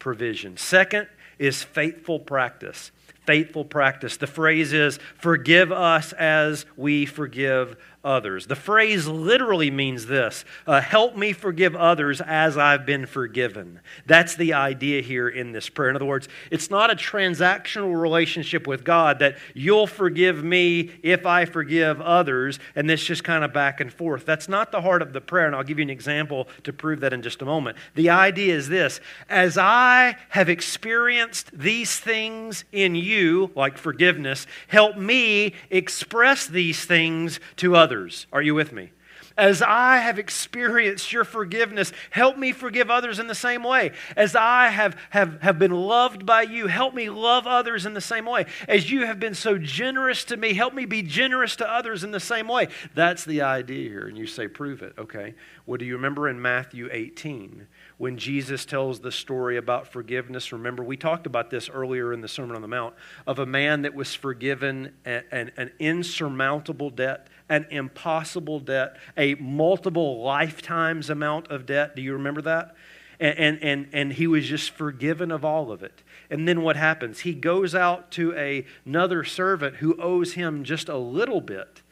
[0.00, 0.56] provision.
[0.56, 1.06] Second
[1.38, 2.90] is faithful practice.
[3.26, 4.16] Faithful practice.
[4.16, 8.46] The phrase is, forgive us as we forgive others.
[8.46, 13.80] The phrase literally means this uh, help me forgive others as I've been forgiven.
[14.06, 15.90] That's the idea here in this prayer.
[15.90, 21.26] In other words, it's not a transactional relationship with God that you'll forgive me if
[21.26, 24.24] I forgive others, and this just kind of back and forth.
[24.24, 27.00] That's not the heart of the prayer, and I'll give you an example to prove
[27.00, 27.76] that in just a moment.
[27.94, 34.96] The idea is this as I have experienced these things in you, like forgiveness, help
[34.96, 38.28] me express these things to others others.
[38.32, 38.92] Are you with me?
[39.36, 43.92] As I have experienced your forgiveness, help me forgive others in the same way.
[44.16, 48.00] As I have, have, have been loved by you, help me love others in the
[48.00, 48.46] same way.
[48.68, 52.12] As you have been so generous to me, help me be generous to others in
[52.12, 52.68] the same way.
[52.94, 54.06] That's the idea here.
[54.06, 54.94] And you say, prove it.
[54.98, 55.34] Okay.
[55.66, 57.66] Well, do you remember in Matthew 18?
[58.00, 60.54] when Jesus tells the story about forgiveness.
[60.54, 62.94] Remember, we talked about this earlier in the Sermon on the Mount
[63.26, 69.34] of a man that was forgiven an, an, an insurmountable debt, an impossible debt, a
[69.34, 71.94] multiple lifetimes amount of debt.
[71.96, 72.74] Do you remember that?
[73.18, 76.02] And, and, and, he was just forgiven of all of it.
[76.30, 77.20] And then what happens?
[77.20, 81.82] He goes out to a, another servant who owes him just a little bit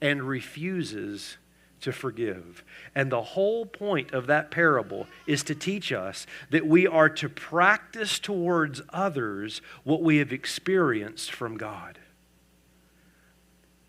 [0.00, 1.38] and refuses
[1.80, 2.62] to forgive.
[2.94, 7.28] And the whole point of that parable is to teach us that we are to
[7.28, 11.98] practice towards others what we have experienced from God.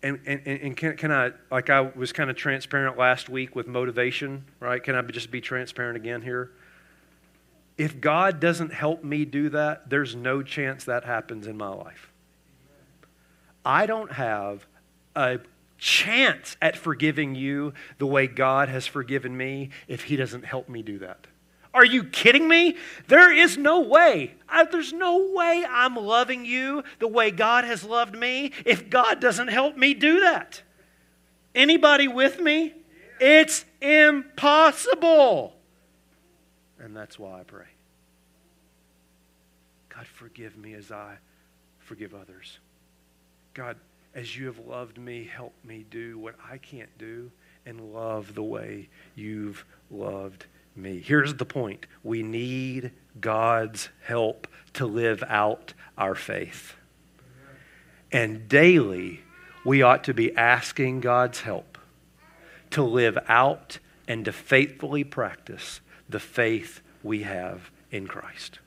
[0.02, 3.66] And, and, and can, can I, like I was kind of transparent last week with
[3.66, 4.82] motivation, right?
[4.82, 6.52] Can I just be transparent again here?
[7.76, 12.12] If God doesn't help me do that, there's no chance that happens in my life.
[13.64, 14.66] I don't have
[15.14, 15.40] a
[15.78, 20.82] chance at forgiving you the way God has forgiven me if He doesn't help me
[20.82, 21.26] do that.
[21.78, 22.76] Are you kidding me?
[23.06, 24.34] There is no way.
[24.48, 29.20] I, there's no way I'm loving you the way God has loved me if God
[29.20, 30.60] doesn't help me do that.
[31.54, 32.74] Anybody with me?
[33.20, 35.54] It's impossible.
[36.80, 37.68] And that's why I pray.
[39.88, 41.18] God, forgive me as I
[41.78, 42.58] forgive others.
[43.54, 43.76] God,
[44.16, 47.30] as you have loved me, help me do what I can't do
[47.64, 50.46] and love the way you've loved
[50.78, 51.00] me.
[51.00, 56.74] Here's the point we need God's help to live out our faith.
[58.10, 59.20] And daily,
[59.64, 61.78] we ought to be asking God's help
[62.70, 68.60] to live out and to faithfully practice the faith we have in Christ.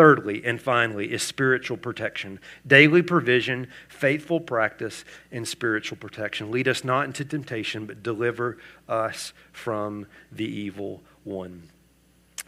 [0.00, 2.40] Thirdly and finally is spiritual protection.
[2.66, 6.50] Daily provision, faithful practice, and spiritual protection.
[6.50, 8.56] Lead us not into temptation, but deliver
[8.88, 11.68] us from the evil one.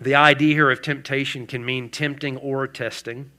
[0.00, 3.30] The idea here of temptation can mean tempting or testing.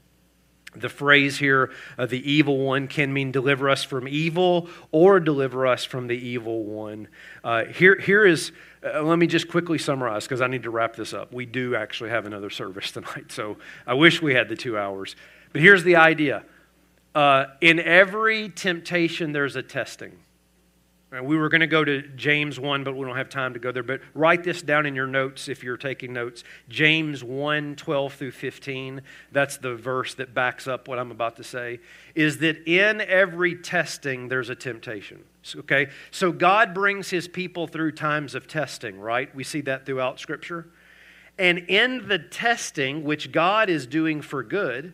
[0.76, 5.66] The phrase here, uh, the evil one, can mean deliver us from evil or deliver
[5.66, 7.08] us from the evil one.
[7.44, 8.52] Uh, here, here is
[8.84, 11.34] uh, let me just quickly summarize because I need to wrap this up.
[11.34, 13.58] We do actually have another service tonight, so
[13.88, 15.16] I wish we had the two hours.
[15.52, 16.44] But here's the idea
[17.16, 20.18] uh, in every temptation, there's a testing.
[21.14, 23.60] Uh, we were going to go to James 1, but we don't have time to
[23.60, 23.84] go there.
[23.84, 26.44] But write this down in your notes if you're taking notes.
[26.70, 29.02] James 1 12 through 15,
[29.32, 31.80] that's the verse that backs up what I'm about to say,
[32.16, 35.24] is that in every testing, there's a temptation.
[35.56, 35.88] Okay?
[36.12, 39.34] So God brings his people through times of testing, right?
[39.36, 40.70] We see that throughout Scripture.
[41.38, 44.94] And in the testing, which God is doing for good,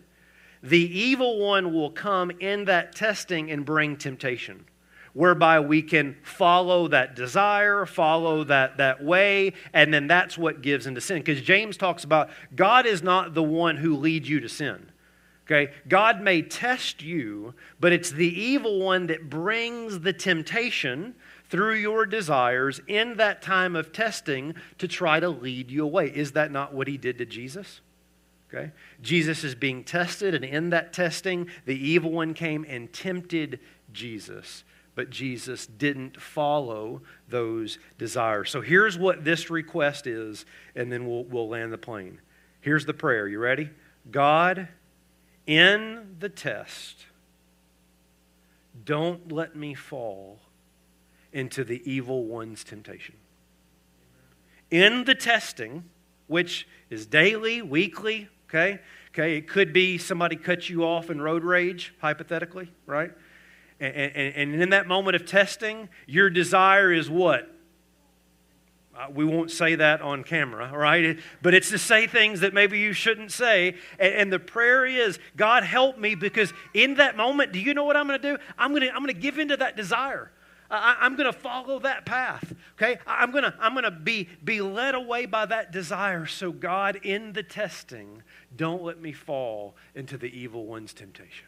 [0.64, 4.66] the evil one will come in that testing and bring temptation
[5.14, 10.88] whereby we can follow that desire, follow that, that way, and then that's what gives
[10.88, 11.18] into sin.
[11.20, 14.92] Because James talks about God is not the one who leads you to sin.
[15.50, 15.74] Okay?
[15.88, 21.16] God may test you, but it's the evil one that brings the temptation
[21.50, 26.08] through your desires in that time of testing to try to lead you away.
[26.14, 27.82] Is that not what he did to Jesus?
[28.54, 28.72] Okay?
[29.02, 33.60] Jesus is being tested, and in that testing, the evil one came and tempted
[33.92, 34.64] Jesus
[35.00, 38.52] but Jesus didn't follow those desires.
[38.52, 40.46] So here's what this request is,
[40.76, 42.20] and then we'll, we'll land the plane.
[42.60, 43.26] Here's the prayer.
[43.26, 43.70] You ready?
[44.12, 44.68] God,
[45.48, 47.06] in the test,
[48.84, 50.40] don't let me fall
[51.32, 53.16] into the evil one's temptation.
[54.70, 55.86] In the testing,
[56.28, 58.82] which is daily, weekly, okay?
[59.14, 63.12] Okay, it could be somebody cut you off in road rage, hypothetically, right?
[63.80, 67.50] And, and, and in that moment of testing, your desire is what?
[69.00, 71.18] Uh, we won't say that on camera, right?
[71.42, 73.76] But it's to say things that maybe you shouldn't say.
[73.98, 77.96] And, the prayer is, God, help me because in that moment, do you know what
[77.96, 78.44] I'm going to do?
[78.58, 80.32] I'm going to I'm going to give into that desire.
[80.70, 82.54] I, am going to follow that path.
[82.74, 86.26] Okay, I'm going to I'm going to be be led away by that desire.
[86.26, 88.22] So God, in the testing,
[88.56, 91.48] don't let me fall into the evil one's temptation.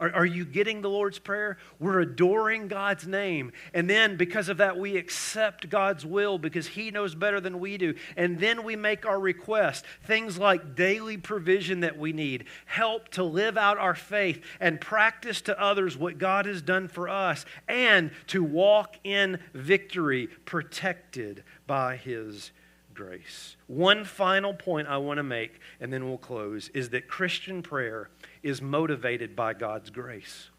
[0.00, 1.58] Are, are you getting the Lord's Prayer?
[1.78, 3.52] We're adoring God's name.
[3.74, 7.76] And then, because of that, we accept God's will because He knows better than we
[7.76, 7.94] do.
[8.16, 13.22] And then we make our request things like daily provision that we need, help to
[13.22, 18.10] live out our faith, and practice to others what God has done for us, and
[18.28, 22.52] to walk in victory, protected by His
[22.94, 23.56] grace.
[23.66, 28.10] One final point I want to make, and then we'll close, is that Christian prayer
[28.42, 30.50] is motivated by God's grace.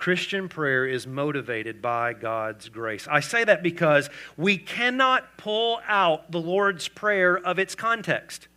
[0.00, 3.06] Christian prayer is motivated by God's grace.
[3.08, 8.48] I say that because we cannot pull out the Lord's Prayer of its context.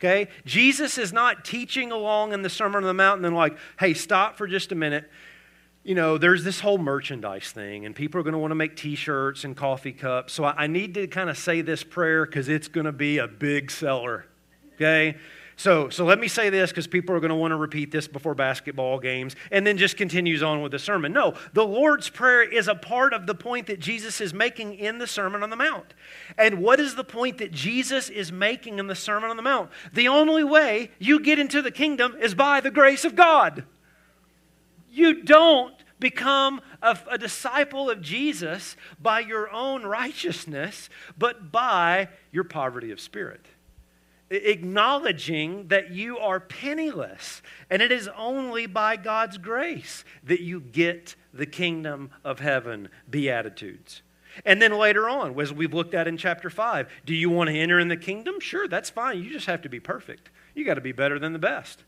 [0.00, 0.28] Okay?
[0.44, 3.94] Jesus is not teaching along in the Sermon on the Mount and then, like, hey,
[3.94, 5.08] stop for just a minute.
[5.84, 8.74] You know, there's this whole merchandise thing, and people are going to want to make
[8.74, 10.32] t shirts and coffee cups.
[10.32, 13.28] So I need to kind of say this prayer because it's going to be a
[13.28, 14.26] big seller.
[14.74, 15.16] Okay?
[15.56, 18.08] So, so let me say this because people are going to want to repeat this
[18.08, 21.12] before basketball games and then just continues on with the sermon.
[21.12, 24.98] No, the Lord's Prayer is a part of the point that Jesus is making in
[24.98, 25.94] the Sermon on the Mount.
[26.36, 29.70] And what is the point that Jesus is making in the Sermon on the Mount?
[29.92, 33.64] The only way you get into the kingdom is by the grace of God.
[34.90, 42.44] You don't become a, a disciple of Jesus by your own righteousness, but by your
[42.44, 43.46] poverty of spirit
[44.30, 47.42] acknowledging that you are penniless.
[47.70, 54.02] And it is only by God's grace that you get the kingdom of heaven, Beatitudes.
[54.44, 57.56] And then later on, as we've looked at in chapter 5, do you want to
[57.56, 58.40] enter in the kingdom?
[58.40, 59.22] Sure, that's fine.
[59.22, 60.30] You just have to be perfect.
[60.54, 61.84] You got to be better than the best.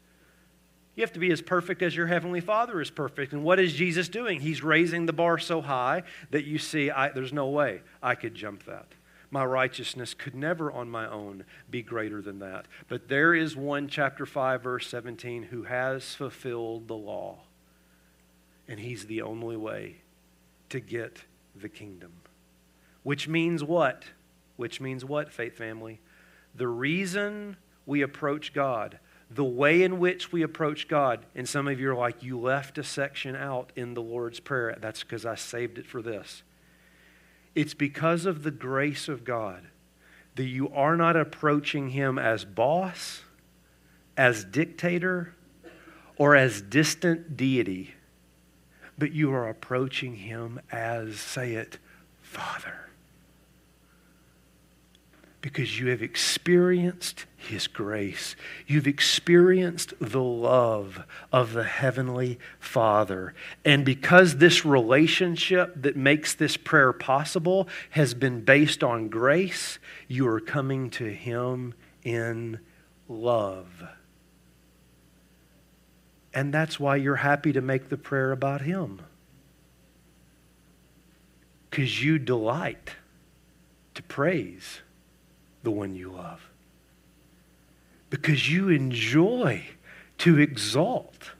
[0.95, 3.33] You have to be as perfect as your heavenly Father is perfect.
[3.33, 4.41] And what is Jesus doing?
[4.41, 8.35] He's raising the bar so high that you see, I, there's no way I could
[8.35, 8.87] jump that.
[9.31, 12.67] My righteousness could never on my own be greater than that.
[12.89, 17.41] But there is one, chapter 5, verse 17, who has fulfilled the law.
[18.69, 19.97] And he's the only way
[20.69, 21.25] to get
[21.55, 22.13] the kingdom.
[23.03, 24.05] Which means what?
[24.57, 26.01] Which means what, faith family?
[26.55, 28.99] The reason we approach God,
[29.31, 32.79] the way in which we approach God, and some of you are like, you left
[32.79, 34.77] a section out in the Lord's Prayer.
[34.81, 36.43] That's because I saved it for this.
[37.57, 39.67] It's because of the grace of God
[40.37, 43.23] that you are not approaching Him as boss,
[44.17, 45.35] as dictator,
[46.19, 47.95] or as distant deity,
[48.99, 51.79] but you are approaching Him as, say it,
[52.23, 52.86] Father
[55.47, 58.35] because you have experienced His grace.
[58.67, 63.33] You've experienced the love of the Heavenly Father.
[63.65, 69.79] And because this relationship that makes this prayer possible has been based on grace,
[70.09, 72.59] you are coming to Him in
[73.09, 73.85] love.
[76.35, 79.01] And that's why you're happy to make the prayer about Him.
[81.71, 82.97] Because you delight
[83.95, 84.81] to praise
[85.67, 86.49] the one you love.
[88.09, 89.65] Because you enjoy
[90.19, 91.33] to exalt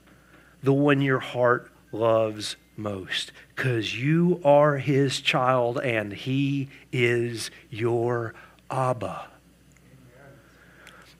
[0.61, 3.31] the one your heart loves most.
[3.55, 8.33] Because you are his child and he is your
[8.69, 9.29] Abba.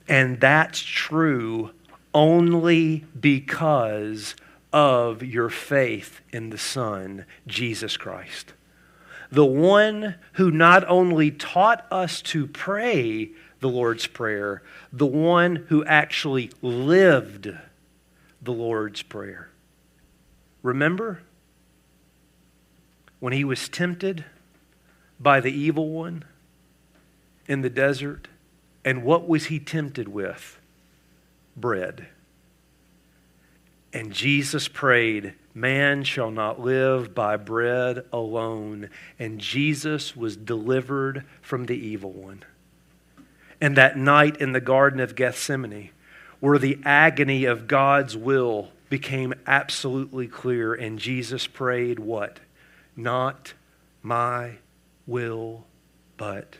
[0.06, 1.70] And that's true
[2.12, 4.36] only because
[4.70, 8.52] of your faith in the Son, Jesus Christ.
[9.30, 14.62] The one who not only taught us to pray the Lord's Prayer,
[14.92, 17.50] the one who actually lived
[18.40, 19.50] the Lord's Prayer.
[20.62, 21.20] Remember
[23.20, 24.24] when he was tempted
[25.20, 26.24] by the evil one
[27.46, 28.28] in the desert?
[28.84, 30.58] And what was he tempted with?
[31.56, 32.08] Bread.
[33.92, 38.90] And Jesus prayed, Man shall not live by bread alone.
[39.18, 42.44] And Jesus was delivered from the evil one.
[43.60, 45.90] And that night in the Garden of Gethsemane,
[46.40, 52.40] where the agony of God's will became absolutely clear, and Jesus prayed, What?
[52.96, 53.54] Not
[54.02, 54.58] my
[55.06, 55.66] will,
[56.16, 56.56] but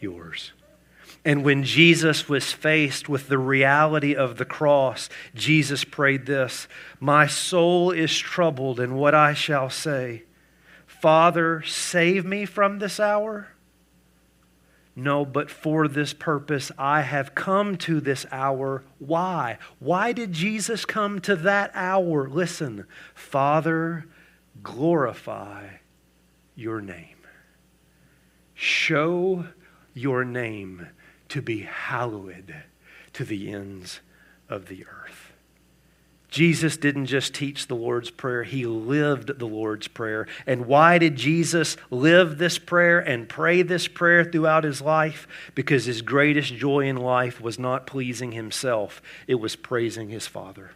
[0.00, 0.52] yours.
[1.24, 6.66] And when Jesus was faced with the reality of the cross, Jesus prayed this
[6.98, 10.24] My soul is troubled, and what I shall say,
[10.86, 13.48] Father, save me from this hour.
[14.96, 18.82] No, but for this purpose I have come to this hour.
[18.98, 19.58] Why?
[19.78, 22.28] Why did Jesus come to that hour?
[22.28, 24.06] Listen, Father,
[24.62, 25.68] glorify
[26.54, 27.16] your name.
[28.54, 29.46] Show
[29.94, 30.88] your name
[31.30, 32.54] to be hallowed
[33.14, 34.00] to the ends
[34.48, 35.32] of the earth.
[36.28, 40.28] Jesus didn't just teach the Lord's Prayer, he lived the Lord's Prayer.
[40.46, 45.26] And why did Jesus live this prayer and pray this prayer throughout his life?
[45.56, 50.70] Because his greatest joy in life was not pleasing himself, it was praising his Father.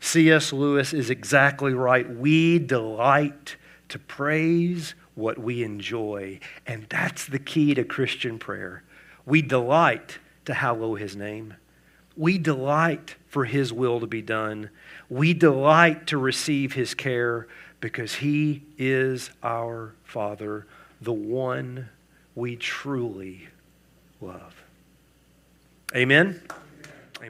[0.00, 0.52] C.S.
[0.52, 2.08] Lewis is exactly right.
[2.08, 3.56] We delight
[3.88, 8.82] to praise what we enjoy, and that's the key to Christian prayer.
[9.28, 11.54] We delight to hallow his name.
[12.16, 14.70] We delight for his will to be done.
[15.10, 17.46] We delight to receive his care
[17.82, 20.66] because he is our Father,
[21.02, 21.90] the one
[22.34, 23.48] we truly
[24.22, 24.62] love.
[25.94, 26.40] Amen.